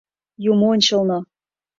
[0.51, 1.19] —Юмо ончылно...